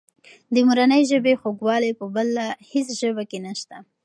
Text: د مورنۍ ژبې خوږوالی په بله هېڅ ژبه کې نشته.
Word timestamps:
د 0.53 0.55
مورنۍ 0.67 1.01
ژبې 1.11 1.33
خوږوالی 1.41 1.91
په 1.99 2.05
بله 2.15 2.45
هېڅ 2.71 2.87
ژبه 3.01 3.23
کې 3.29 3.39
نشته. 3.45 3.75